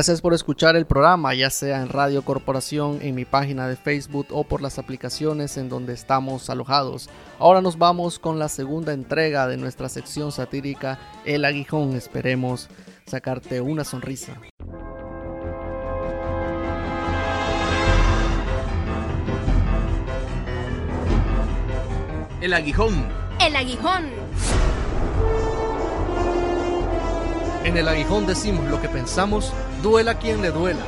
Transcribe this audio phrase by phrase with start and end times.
[0.00, 4.28] Gracias por escuchar el programa, ya sea en Radio Corporación, en mi página de Facebook
[4.30, 7.10] o por las aplicaciones en donde estamos alojados.
[7.38, 11.96] Ahora nos vamos con la segunda entrega de nuestra sección satírica El Aguijón.
[11.96, 12.70] Esperemos
[13.04, 14.40] sacarte una sonrisa.
[22.40, 23.06] El aguijón.
[23.38, 24.29] El aguijón.
[27.64, 30.80] En el aguijón decimos lo que pensamos, duela quien le duela.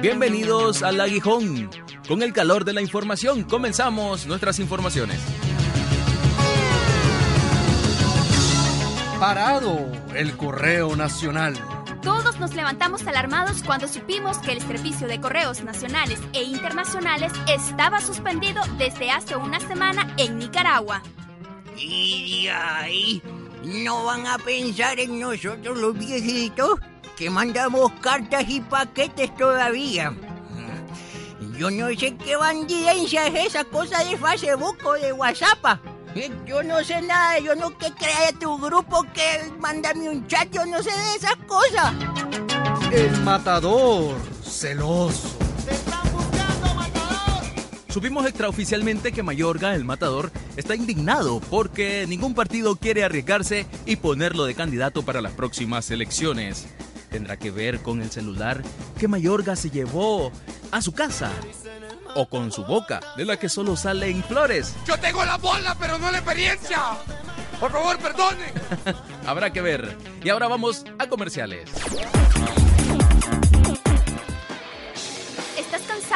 [0.00, 1.68] Bienvenidos al aguijón.
[2.08, 5.20] Con el calor de la información comenzamos nuestras informaciones.
[9.20, 11.54] Parado el correo nacional.
[12.02, 18.00] Todos nos levantamos alarmados cuando supimos que el servicio de correos nacionales e internacionales estaba
[18.00, 21.02] suspendido desde hace una semana en Nicaragua.
[21.76, 23.22] Y ahí,
[23.64, 26.78] ¿no van a pensar en nosotros los viejitos?
[27.16, 30.14] Que mandamos cartas y paquetes todavía.
[31.58, 35.80] Yo no sé qué bandidencia es esa cosa de Facebook o de WhatsApp.
[36.46, 40.64] Yo no sé nada, yo no que crea tu grupo que mándame un chat, yo
[40.66, 41.94] no sé de esas cosas.
[42.92, 45.38] El matador celoso.
[47.88, 54.44] Supimos extraoficialmente que Mayorga, el matador, está indignado porque ningún partido quiere arriesgarse y ponerlo
[54.44, 56.66] de candidato para las próximas elecciones.
[57.10, 58.62] Tendrá que ver con el celular
[58.98, 60.30] que Mayorga se llevó
[60.70, 61.30] a su casa.
[62.14, 64.74] O con su boca, de la que solo salen flores.
[64.86, 66.80] Yo tengo la bola, pero no la experiencia.
[67.60, 68.52] Por favor, perdone.
[69.26, 69.96] Habrá que ver.
[70.22, 71.70] Y ahora vamos a comerciales.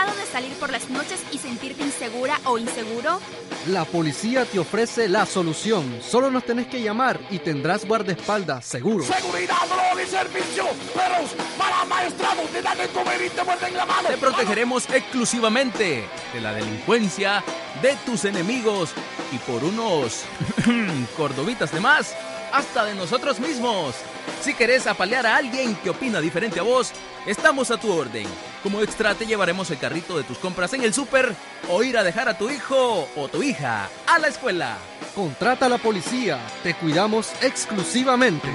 [0.02, 3.20] Cansado de salir por las noches y sentirte insegura o inseguro?
[3.68, 6.01] La policía te ofrece la solución.
[6.02, 9.05] Solo nos tenés que llamar y tendrás guardaespaldas seguro.
[9.05, 10.64] Seguridad, dolor y servicio.
[10.95, 14.08] Perros, para maestrados, te dan de comer y te muerden la mano.
[14.08, 17.45] Te protegeremos exclusivamente de la delincuencia,
[17.80, 18.90] de tus enemigos
[19.30, 20.24] y por unos
[21.17, 22.14] cordobitas de más,
[22.52, 23.95] hasta de nosotros mismos.
[24.42, 26.92] Si querés apalear a alguien que opina diferente a vos,
[27.27, 28.27] estamos a tu orden.
[28.62, 31.34] Como extra te llevaremos el carrito de tus compras en el súper
[31.68, 34.78] o ir a dejar a tu hijo o tu hija a la escuela.
[35.17, 36.39] Contrata a la policía.
[36.62, 38.48] Te cuidamos exclusivamente.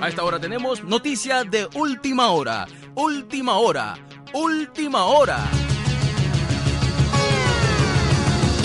[0.00, 2.66] A esta hora tenemos noticia de última hora.
[2.94, 3.96] Última hora.
[4.34, 5.38] Última hora.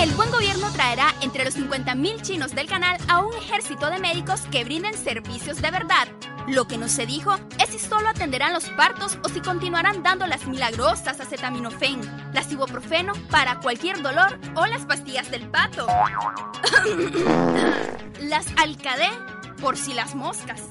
[0.01, 4.41] El buen gobierno traerá entre los 50.000 chinos del canal a un ejército de médicos
[4.51, 6.09] que brinden servicios de verdad.
[6.48, 10.28] Lo que no se dijo es si solo atenderán los partos o si continuarán dando
[10.28, 12.02] las milagrosas acetaminofén,
[12.34, 15.88] las ibuprofeno para cualquier dolor o las pastillas del pato.
[18.22, 19.09] las alcadé
[19.62, 20.64] por si las moscas.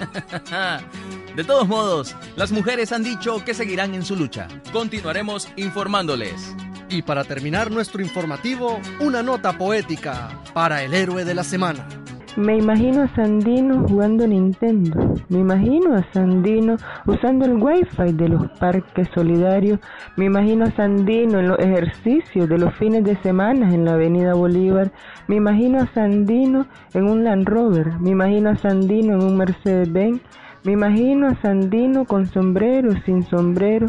[1.36, 4.48] De todos modos, las mujeres han dicho que seguirán en su lucha.
[4.72, 6.54] Continuaremos informándoles.
[6.88, 11.99] Y para terminar nuestro informativo, una nota poética para el héroe de la semana.
[12.36, 15.14] Me imagino a Sandino jugando Nintendo.
[15.28, 16.76] Me imagino a Sandino
[17.06, 19.80] usando el wifi de los parques solidarios.
[20.16, 24.34] Me imagino a Sandino en los ejercicios de los fines de semana en la Avenida
[24.34, 24.92] Bolívar.
[25.26, 27.98] Me imagino a Sandino en un Land Rover.
[27.98, 30.20] Me imagino a Sandino en un Mercedes-Benz.
[30.62, 33.86] Me imagino a Sandino con sombrero, sin sombrero.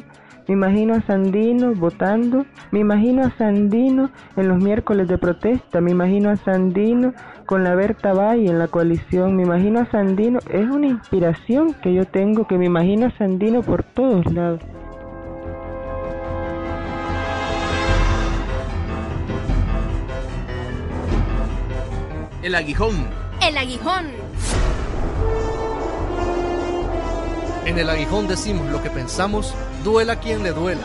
[0.48, 5.92] Me imagino a Sandino votando, me imagino a Sandino en los miércoles de protesta, me
[5.92, 7.14] imagino a Sandino
[7.46, 11.94] con la Berta Valle en la coalición, me imagino a Sandino, es una inspiración que
[11.94, 14.62] yo tengo, que me imagino a Sandino por todos lados.
[22.42, 23.08] El aguijón.
[23.48, 24.08] El aguijón.
[27.66, 29.54] En el aguijón decimos lo que pensamos,
[29.84, 30.82] duela quien le duela.